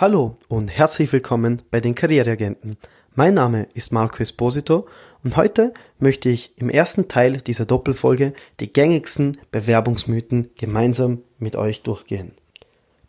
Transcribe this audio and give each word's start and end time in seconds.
Hallo 0.00 0.36
und 0.46 0.68
herzlich 0.68 1.12
willkommen 1.12 1.60
bei 1.72 1.80
den 1.80 1.96
Karriereagenten. 1.96 2.76
Mein 3.16 3.34
Name 3.34 3.66
ist 3.74 3.90
Marco 3.90 4.22
Esposito 4.22 4.86
und 5.24 5.36
heute 5.36 5.74
möchte 5.98 6.28
ich 6.28 6.56
im 6.56 6.70
ersten 6.70 7.08
Teil 7.08 7.38
dieser 7.38 7.66
Doppelfolge 7.66 8.32
die 8.60 8.72
gängigsten 8.72 9.36
Bewerbungsmythen 9.50 10.50
gemeinsam 10.56 11.22
mit 11.40 11.56
euch 11.56 11.82
durchgehen. 11.82 12.30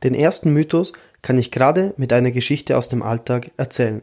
Den 0.02 0.16
ersten 0.16 0.52
Mythos 0.52 0.94
kann 1.22 1.38
ich 1.38 1.52
gerade 1.52 1.94
mit 1.98 2.12
einer 2.12 2.32
Geschichte 2.32 2.76
aus 2.76 2.90
dem 2.90 3.04
Alltag 3.04 3.52
erzählen. 3.56 4.02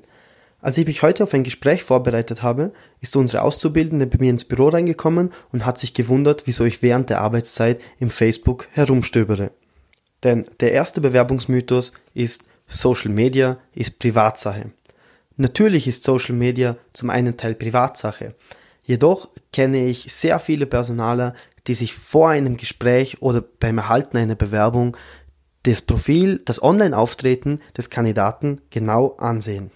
Als 0.61 0.79
ich 0.79 0.87
mich 0.87 1.03
heute 1.03 1.25
auf 1.25 1.35
ein 1.35 1.43
Gespräch 1.43 1.83
vorbereitet 1.83 2.45
habe, 2.45 2.73
ist 3.01 3.17
unsere 3.17 3.43
Auszubildende 3.43 4.07
bei 4.07 4.19
mir 4.21 4.31
ins 4.31 4.45
Büro 4.45 4.69
reingekommen 4.69 5.33
und 5.51 5.67
hat 5.67 5.77
sich 5.77 5.93
gewundert, 5.93 6.47
wieso 6.47 6.65
ich 6.65 6.83
während 6.83 7.11
der 7.11 7.21
Arbeitszeit 7.21 7.81
im 7.99 8.11
Facebook 8.11 8.69
herumstöbere. 8.71 9.51
Denn 10.23 10.47
der 10.61 10.71
erste 10.71 11.01
Bewerbungsmythos 11.01 11.93
ist 12.15 12.45
Social 12.69 13.11
Media 13.11 13.59
ist 13.75 13.99
Privatsache. 13.99 14.71
Natürlich 15.37 15.87
ist 15.87 16.05
Social 16.05 16.35
Media 16.35 16.77
zum 16.93 17.11
einen 17.11 17.37
Teil 17.37 17.55
Privatsache. 17.55 18.35
Jedoch 18.83 19.29
kenne 19.53 19.87
ich 19.87 20.13
sehr 20.13 20.39
viele 20.39 20.67
Personaler, 20.67 21.35
die 21.67 21.75
sich 21.75 21.95
vor 21.95 22.31
einem 22.31 22.57
Gespräch 22.57 23.21
oder 23.21 23.43
beim 23.43 23.79
Erhalten 23.79 24.17
einer 24.17 24.37
Bewerbung 24.37 24.97
das 25.65 25.83
Profil, 25.83 26.41
das 26.45 26.63
Online-Auftreten 26.63 27.61
des 27.77 27.91
Kandidaten 27.91 28.61
genau 28.71 29.17
ansehen. 29.17 29.71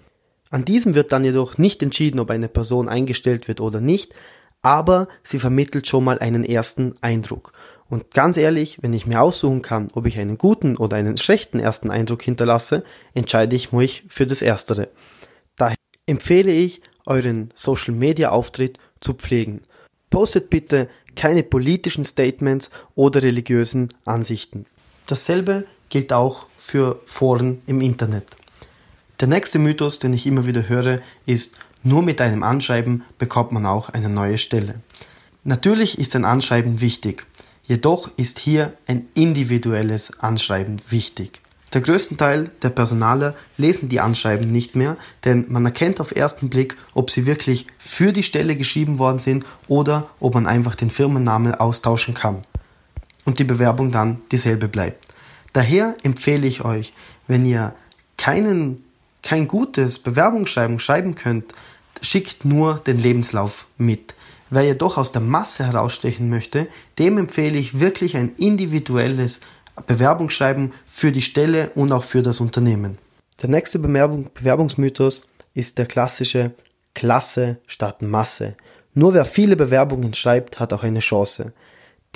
An 0.51 0.65
diesem 0.65 0.95
wird 0.95 1.13
dann 1.13 1.25
jedoch 1.25 1.59
nicht 1.59 1.83
entschieden, 1.83 2.21
ob 2.21 2.31
eine 2.31 2.49
Person 2.49 2.89
eingestellt 2.89 3.49
wird 3.49 3.61
oder 3.61 3.81
nicht, 3.81 4.15
aber 4.63 5.09
sie 5.25 5.39
vermittelt 5.39 5.87
schon 5.87 6.05
mal 6.05 6.19
einen 6.19 6.45
ersten 6.45 6.95
Eindruck. 7.01 7.53
Und 7.91 8.13
ganz 8.13 8.37
ehrlich, 8.37 8.79
wenn 8.81 8.93
ich 8.93 9.07
mir 9.07 9.21
aussuchen 9.21 9.63
kann, 9.63 9.89
ob 9.95 10.07
ich 10.07 10.19
einen 10.19 10.39
guten 10.39 10.77
oder 10.77 10.97
einen 10.97 11.19
schlechten 11.19 11.59
ersten 11.59 11.91
Eindruck 11.91 12.23
hinterlasse, 12.23 12.85
entscheide 13.15 13.57
ich 13.57 13.73
mich 13.73 14.05
für 14.09 14.27
das 14.27 14.43
Erstere. 14.43 14.89
Daher 15.57 15.77
empfehle 16.07 16.53
ich, 16.53 16.81
euren 17.05 17.51
Social 17.57 17.93
Media 17.93 18.31
Auftritt 18.31 18.79
zu 19.01 19.15
pflegen. 19.15 19.63
Postet 20.09 20.51
bitte 20.51 20.89
keine 21.17 21.43
politischen 21.43 22.05
Statements 22.05 22.71
oder 22.95 23.23
religiösen 23.23 23.93
Ansichten. 24.05 24.67
Dasselbe 25.07 25.65
gilt 25.89 26.13
auch 26.13 26.47
für 26.57 27.01
Foren 27.07 27.61
im 27.67 27.81
Internet. 27.81 28.25
Der 29.19 29.27
nächste 29.27 29.59
Mythos, 29.59 29.99
den 29.99 30.15
ich 30.15 30.27
immer 30.27 30.47
wieder 30.47 30.69
höre, 30.69 31.01
ist, 31.27 31.59
nur 31.83 32.03
mit 32.03 32.21
einem 32.21 32.45
Anschreiben 32.45 33.05
bekommt 33.19 33.51
man 33.51 33.67
auch 33.67 33.89
eine 33.89 34.09
neue 34.09 34.39
Stelle. 34.39 34.77
Natürlich 35.43 35.99
ist 35.99 36.15
ein 36.15 36.25
Anschreiben 36.25 36.81
wichtig, 36.81 37.27
jedoch 37.71 38.11
ist 38.17 38.41
hier 38.41 38.73
ein 38.89 39.07
individuelles 39.15 40.19
Anschreiben 40.19 40.83
wichtig. 40.89 41.41
Der 41.73 41.81
größte 41.81 42.17
Teil 42.17 42.51
der 42.63 42.71
Personaler 42.71 43.37
lesen 43.59 43.89
die 43.89 44.01
Anschreiben 44.01 44.51
nicht 44.51 44.75
mehr, 44.75 44.97
denn 45.25 45.47
man 45.49 45.65
erkennt 45.65 46.01
auf 46.01 46.11
ersten 46.11 46.51
Blick, 46.51 46.77
ob 46.95 47.13
sie 47.13 47.27
wirklich 47.27 47.69
für 47.79 48.13
die 48.13 48.25
Stelle 48.25 48.57
geschrieben 48.57 48.99
worden 48.99 49.21
sind 49.21 49.47
oder 49.69 50.11
ob 50.19 50.35
man 50.35 50.49
einfach 50.49 50.75
den 50.75 50.91
Firmennamen 50.91 51.55
austauschen 51.55 52.13
kann 52.13 52.43
und 53.25 53.39
die 53.39 53.45
Bewerbung 53.45 53.93
dann 53.93 54.21
dieselbe 54.33 54.67
bleibt. 54.67 55.07
Daher 55.53 55.95
empfehle 56.03 56.49
ich 56.49 56.65
euch, 56.65 56.93
wenn 57.29 57.47
ihr 57.47 57.73
keinen, 58.17 58.85
kein 59.23 59.47
gutes 59.47 60.01
Bewerbungsschreiben 60.01 60.81
schreiben 60.81 61.15
könnt, 61.15 61.53
schickt 62.03 62.45
nur 62.45 62.81
den 62.81 62.99
Lebenslauf 62.99 63.69
mit. 63.79 64.15
Wer 64.51 64.67
ihr 64.67 64.75
doch 64.75 64.99
aus 64.99 65.13
der 65.13 65.23
Masse 65.23 65.65
herausstechen 65.65 66.29
möchte, 66.29 66.67
dem 66.99 67.19
empfehle 67.19 67.57
ich 67.57 67.79
wirklich 67.79 68.17
ein 68.17 68.35
individuelles 68.37 69.41
Bewerbungsschreiben 69.87 70.73
für 70.87 71.13
die 71.13 71.23
Stelle 71.23 71.71
und 71.77 71.93
auch 71.93 72.03
für 72.03 72.23
das 72.23 72.41
Unternehmen. 72.41 72.99
Der 73.41 73.49
nächste 73.49 73.79
Bewerbung, 73.79 74.29
Bewerbungsmythos 74.35 75.31
ist 75.55 75.79
der 75.79 75.87
klassische 75.87 76.51
Klasse 76.95 77.59
statt 77.67 78.03
Masse. 78.03 78.57
Nur 78.93 79.15
wer 79.15 79.25
viele 79.25 79.55
Bewerbungen 79.57 80.15
schreibt, 80.15 80.59
hat 80.59 80.73
auch 80.73 80.83
eine 80.83 81.01
Chance. 81.01 81.53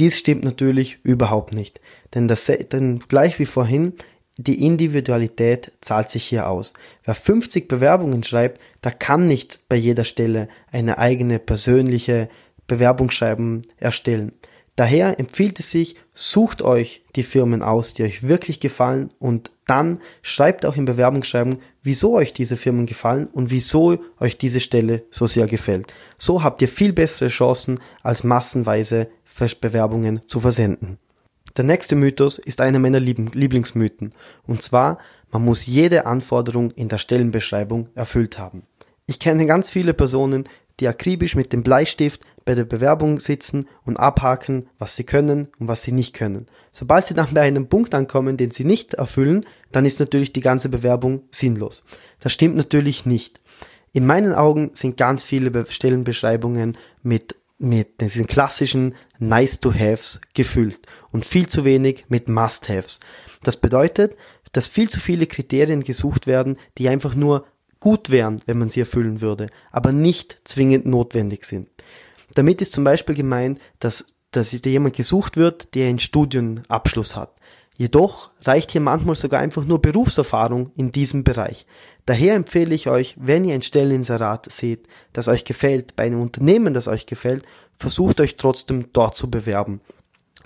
Dies 0.01 0.19
stimmt 0.19 0.43
natürlich 0.43 0.99
überhaupt 1.05 1.53
nicht, 1.53 1.81
denn, 2.15 2.27
das, 2.27 2.47
denn 2.47 2.99
gleich 3.07 3.39
wie 3.39 3.47
vorhin, 3.47 3.93
die 4.37 4.65
Individualität 4.65 5.73
zahlt 5.81 6.11
sich 6.11 6.25
hier 6.25 6.49
aus. 6.49 6.75
Wer 7.05 7.15
50 7.15 7.69
Bewerbungen 7.69 8.23
schreibt, 8.23 8.61
der 8.83 8.93
kann 8.93 9.29
nicht 9.29 9.61
bei 9.69 9.77
jeder 9.77 10.05
Stelle 10.05 10.49
eine 10.71 10.99
eigene 10.99 11.39
persönliche 11.39 12.29
Bewerbungsschreiben 12.67 13.63
erstellen. 13.77 14.33
Daher 14.77 15.21
empfiehlt 15.21 15.61
es 15.61 15.71
sich, 15.71 15.95
sucht 16.15 16.63
euch 16.63 17.05
die 17.15 17.23
Firmen 17.23 17.63
aus, 17.63 17.95
die 17.95 18.03
euch 18.03 18.25
wirklich 18.25 18.59
gefallen 18.59 19.11
und 19.21 19.53
dann 19.67 20.01
schreibt 20.21 20.67
auch 20.67 20.77
im 20.77 20.85
Bewerbungsschreiben, 20.85 21.59
wieso 21.83 22.15
euch 22.15 22.33
diese 22.33 22.57
Firmen 22.57 22.87
gefallen 22.87 23.29
und 23.29 23.51
wieso 23.51 23.99
euch 24.19 24.37
diese 24.37 24.59
Stelle 24.59 25.05
so 25.13 25.29
sehr 25.29 25.47
gefällt. 25.47 25.95
So 26.19 26.43
habt 26.43 26.61
ihr 26.61 26.69
viel 26.69 26.93
bessere 26.93 27.29
Chancen, 27.29 27.79
als 28.03 28.25
massenweise 28.25 29.09
Bewerbungen 29.61 30.23
zu 30.27 30.41
versenden. 30.41 30.99
Der 31.57 31.65
nächste 31.65 31.95
Mythos 31.95 32.39
ist 32.39 32.61
einer 32.61 32.81
meiner 32.81 32.99
Lieblingsmythen, 32.99 34.13
und 34.47 34.63
zwar, 34.63 34.99
man 35.31 35.45
muss 35.45 35.67
jede 35.67 36.05
Anforderung 36.05 36.73
in 36.73 36.89
der 36.89 36.99
Stellenbeschreibung 36.99 37.89
erfüllt 37.95 38.39
haben. 38.39 38.65
Ich 39.07 39.21
kenne 39.21 39.47
ganz 39.47 39.71
viele 39.71 39.95
Personen, 39.95 40.49
die 40.81 40.89
akribisch 40.89 41.37
mit 41.37 41.53
dem 41.53 41.63
Bleistift 41.63 42.23
bei 42.45 42.55
der 42.55 42.65
Bewerbung 42.65 43.21
sitzen 43.21 43.69
und 43.85 43.97
abhaken, 43.99 44.69
was 44.79 44.97
sie 44.97 45.05
können 45.05 45.49
und 45.59 45.69
was 45.69 45.83
sie 45.85 45.93
nicht 45.93 46.15
können. 46.15 46.47
Sobald 46.73 47.07
sie 47.07 47.15
dann 47.15 47.33
bei 47.33 47.43
einem 47.43 47.69
Punkt 47.69 47.95
ankommen, 47.95 48.37
den 48.37 48.51
sie 48.51 48.65
nicht 48.65 48.95
erfüllen, 48.95 49.47
dann 49.71 49.87
ist 49.87 50.01
natürlich 50.01 50.33
die 50.33 50.41
ganze 50.41 50.69
Bewerbung 50.69 51.23
sinnlos. 51.31 51.85
Das 52.21 52.33
stimmt 52.33 52.57
natürlich 52.57 53.07
nicht. 53.07 53.41
In 53.93 54.07
meinen 54.07 54.35
Augen 54.35 54.71
sind 54.75 54.97
ganz 54.97 55.25
viele 55.25 55.67
Stellenbeschreibungen 55.69 56.77
mit 57.05 57.37
mit 57.65 58.01
diesen 58.01 58.27
klassischen 58.27 58.95
Nice-to-Haves 59.19 60.21
gefüllt 60.35 60.81
und 61.11 61.25
viel 61.25 61.49
zu 61.49 61.65
wenig 61.65 62.05
mit 62.09 62.29
Must-Haves. 62.29 63.01
Das 63.43 63.57
bedeutet, 63.57 64.17
dass 64.53 64.69
viel 64.69 64.89
zu 64.89 65.01
viele 65.01 65.27
Kriterien 65.27 65.83
gesucht 65.83 66.27
werden, 66.27 66.59
die 66.79 66.89
einfach 66.89 67.15
nur 67.15 67.47
gut 67.81 68.11
wären, 68.11 68.41
wenn 68.47 68.59
man 68.59 68.69
sie 68.69 68.81
erfüllen 68.81 69.21
würde, 69.21 69.49
aber 69.71 69.93
nicht 69.93 70.39
zwingend 70.45 70.87
notwendig 70.87 71.45
sind. 71.45 71.69
Damit 72.35 72.63
ist 72.63 72.73
zum 72.73 72.85
Beispiel 72.85 73.15
gemeint, 73.15 73.61
dass, 73.79 74.15
dass 74.31 74.53
jemand 74.65 74.97
gesucht 74.97 75.37
wird, 75.37 75.75
der 75.75 75.89
einen 75.89 75.99
Studienabschluss 75.99 77.15
hat. 77.15 77.35
Jedoch 77.77 78.31
reicht 78.45 78.71
hier 78.71 78.81
manchmal 78.81 79.17
sogar 79.17 79.41
einfach 79.41 79.65
nur 79.65 79.83
Berufserfahrung 79.83 80.71
in 80.77 80.93
diesem 80.93 81.25
Bereich. 81.25 81.67
Daher 82.07 82.35
empfehle 82.35 82.75
ich 82.75 82.89
euch, 82.89 83.17
wenn 83.19 83.45
ihr 83.45 83.55
ein 83.55 83.63
Stelleninserat 83.63 84.51
seht, 84.51 84.87
das 85.13 85.27
euch 85.27 85.45
gefällt, 85.45 85.97
bei 85.97 86.05
einem 86.05 86.21
Unternehmen, 86.21 86.73
das 86.73 86.87
euch 86.87 87.07
gefällt, 87.07 87.45
versucht 87.79 88.21
euch 88.21 88.37
trotzdem 88.37 88.93
dort 88.93 89.17
zu 89.17 89.31
bewerben. 89.31 89.81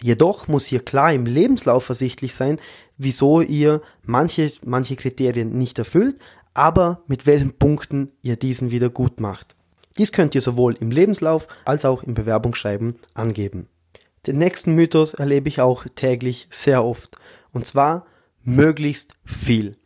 Jedoch 0.00 0.49
muss 0.49 0.65
hier 0.65 0.81
klar 0.81 1.12
im 1.12 1.27
Lebenslauf 1.27 1.89
ersichtlich 1.89 2.34
sein, 2.34 2.59
wieso 2.97 3.41
ihr 3.41 3.83
manche, 4.05 4.50
manche 4.65 4.97
Kriterien 4.97 5.59
nicht 5.59 5.78
erfüllt, 5.78 6.16
aber 6.55 7.03
mit 7.09 7.27
welchen 7.27 7.53
Punkten 7.53 8.12
ihr 8.22 8.37
diesen 8.37 8.71
wieder 8.71 8.91
gut 8.91 9.21
macht. 9.21 9.55
Dies 9.99 10.12
könnt 10.12 10.34
ihr 10.34 10.41
sowohl 10.41 10.77
im 10.77 10.93
Lebenslauf 10.93 11.49
als 11.65 11.84
auch 11.84 12.05
im 12.05 12.15
Bewerbungsschreiben 12.15 12.97
angeben. 13.15 13.69
Den 14.28 14.37
nächsten 14.37 14.75
Mythos 14.75 15.15
erlebe 15.15 15.49
ich 15.49 15.62
auch 15.62 15.87
täglich 15.94 16.49
sehr 16.50 16.84
oft. 16.84 17.16
Und 17.50 17.66
zwar 17.66 18.05
möglichst 18.44 19.15
viel. 19.25 19.78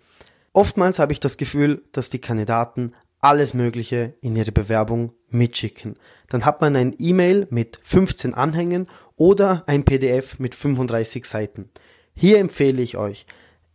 Oftmals 0.53 0.98
habe 0.98 1.12
ich 1.12 1.20
das 1.20 1.36
Gefühl, 1.36 1.84
dass 1.92 2.10
die 2.10 2.18
Kandidaten 2.18 2.92
alles 3.21 3.54
Mögliche 3.54 4.15
in 4.21 4.34
ihre 4.34 4.50
Bewerbung 4.50 5.12
mitschicken. 5.30 5.94
Dann 6.28 6.44
hat 6.44 6.60
man 6.60 6.74
ein 6.74 6.97
E-Mail 6.98 7.47
mit 7.50 7.78
15 7.84 8.34
Anhängen 8.34 8.89
oder 9.15 9.62
ein 9.68 9.84
PDF 9.84 10.41
mit 10.41 10.56
35 10.56 11.24
Seiten. 11.24 11.71
Hier 12.16 12.41
empfehle 12.41 12.83
ich 12.83 12.97
euch, 12.97 13.27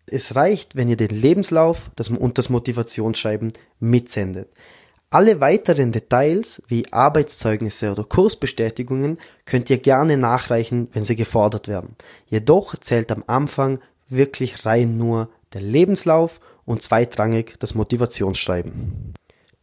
es 0.06 0.36
reicht, 0.36 0.76
wenn 0.76 0.90
ihr 0.90 0.98
den 0.98 1.12
Lebenslauf 1.12 1.92
und 2.20 2.38
das 2.38 2.50
Motivationsschreiben 2.50 3.54
mitsendet. 3.80 4.50
Alle 5.10 5.40
weiteren 5.40 5.94
Details 5.94 6.62
wie 6.68 6.92
Arbeitszeugnisse 6.92 7.92
oder 7.92 8.04
Kursbestätigungen 8.04 9.18
könnt 9.46 9.70
ihr 9.70 9.78
gerne 9.78 10.18
nachreichen, 10.18 10.90
wenn 10.92 11.04
sie 11.04 11.16
gefordert 11.16 11.70
werden. 11.70 11.96
Jedoch 12.28 12.76
zählt 12.76 13.10
am 13.14 13.24
Anfang 13.26 13.80
wirklich 14.10 14.66
rein 14.66 14.98
nur 14.98 15.30
der 15.54 15.62
Lebenslauf 15.62 16.42
und 16.66 16.82
zweitrangig 16.82 17.56
das 17.60 17.74
Motivationsschreiben. 17.74 19.14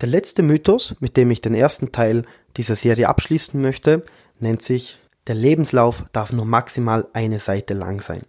Der 0.01 0.09
letzte 0.09 0.43
Mythos, 0.43 0.97
mit 1.01 1.19
dem 1.19 1.31
ich 1.31 1.43
den 1.43 1.55
ersten 1.55 1.93
Teil 1.93 2.25
dieser 2.57 2.75
Serie 2.75 3.11
abschließen 3.11 3.61
möchte, 3.61 4.03
nennt 4.41 4.63
sich 4.63 4.99
der 5.27 5.35
Lebenslauf 5.35 6.05
darf 6.13 6.33
nur 6.33 6.47
maximal 6.47 7.07
eine 7.13 7.39
Seite 7.39 7.75
lang 7.75 8.01
sein. 8.01 8.23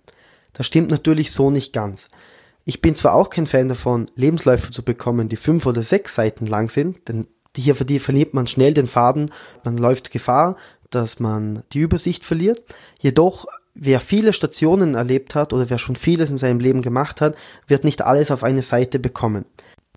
Das 0.54 0.68
stimmt 0.68 0.92
natürlich 0.92 1.32
so 1.32 1.50
nicht 1.50 1.72
ganz. 1.72 2.10
Ich 2.66 2.82
bin 2.82 2.96
zwar 2.96 3.14
auch 3.14 3.30
kein 3.30 3.48
Fan 3.48 3.70
davon, 3.70 4.10
Lebensläufe 4.16 4.72
zu 4.72 4.84
bekommen, 4.84 5.30
die 5.30 5.36
fünf 5.36 5.66
oder 5.66 5.84
sechs 5.84 6.16
Seiten 6.16 6.48
lang 6.48 6.70
sind, 6.70 7.08
denn 7.08 7.28
hier 7.56 7.76
verliert 7.76 8.34
man 8.34 8.48
schnell 8.48 8.74
den 8.74 8.88
Faden, 8.88 9.32
man 9.64 9.78
läuft 9.78 10.12
Gefahr, 10.12 10.58
dass 10.90 11.20
man 11.20 11.64
die 11.72 11.80
Übersicht 11.80 12.26
verliert. 12.26 12.62
Jedoch 13.00 13.46
wer 13.76 14.00
viele 14.00 14.34
Stationen 14.34 14.96
erlebt 14.96 15.36
hat 15.36 15.54
oder 15.54 15.70
wer 15.70 15.78
schon 15.78 15.96
vieles 15.96 16.32
in 16.32 16.38
seinem 16.38 16.60
Leben 16.60 16.82
gemacht 16.82 17.22
hat, 17.22 17.36
wird 17.68 17.84
nicht 17.84 18.02
alles 18.02 18.32
auf 18.32 18.44
eine 18.44 18.64
Seite 18.64 18.98
bekommen. 18.98 19.46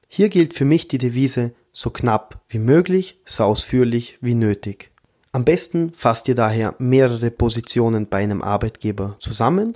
Hier 0.08 0.28
gilt 0.28 0.52
für 0.52 0.64
mich 0.64 0.88
die 0.88 0.98
Devise 0.98 1.52
so 1.72 1.90
knapp 1.90 2.40
wie 2.48 2.58
möglich, 2.58 3.20
so 3.24 3.44
ausführlich 3.44 4.18
wie 4.20 4.34
nötig. 4.34 4.90
Am 5.30 5.44
besten 5.44 5.92
fasst 5.92 6.26
ihr 6.28 6.34
daher 6.34 6.74
mehrere 6.78 7.30
Positionen 7.30 8.08
bei 8.08 8.18
einem 8.18 8.42
Arbeitgeber 8.42 9.16
zusammen 9.20 9.74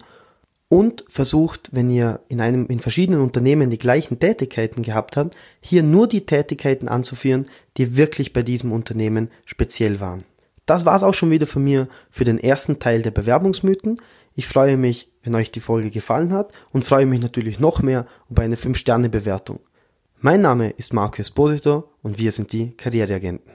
und 0.72 1.04
versucht, 1.06 1.68
wenn 1.72 1.90
ihr 1.90 2.20
in 2.28 2.40
einem, 2.40 2.66
in 2.68 2.80
verschiedenen 2.80 3.20
Unternehmen 3.20 3.68
die 3.68 3.76
gleichen 3.76 4.18
Tätigkeiten 4.18 4.80
gehabt 4.80 5.18
habt, 5.18 5.36
hier 5.60 5.82
nur 5.82 6.08
die 6.08 6.24
Tätigkeiten 6.24 6.88
anzuführen, 6.88 7.44
die 7.76 7.98
wirklich 7.98 8.32
bei 8.32 8.42
diesem 8.42 8.72
Unternehmen 8.72 9.28
speziell 9.44 10.00
waren. 10.00 10.24
Das 10.64 10.86
war's 10.86 11.02
auch 11.02 11.12
schon 11.12 11.30
wieder 11.30 11.46
von 11.46 11.62
mir 11.62 11.88
für 12.08 12.24
den 12.24 12.38
ersten 12.38 12.78
Teil 12.78 13.02
der 13.02 13.10
Bewerbungsmythen. 13.10 14.00
Ich 14.34 14.46
freue 14.46 14.78
mich, 14.78 15.10
wenn 15.22 15.34
euch 15.34 15.50
die 15.50 15.60
Folge 15.60 15.90
gefallen 15.90 16.32
hat 16.32 16.54
und 16.72 16.86
freue 16.86 17.04
mich 17.04 17.20
natürlich 17.20 17.60
noch 17.60 17.82
mehr 17.82 18.06
über 18.30 18.40
eine 18.40 18.56
5-Sterne-Bewertung. 18.56 19.60
Mein 20.20 20.40
Name 20.40 20.70
ist 20.70 20.94
Marco 20.94 21.20
Esposito 21.20 21.90
und 22.00 22.18
wir 22.18 22.32
sind 22.32 22.50
die 22.50 22.70
Karriereagenten. 22.78 23.52